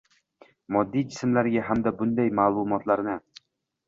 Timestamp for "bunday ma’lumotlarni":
1.99-3.19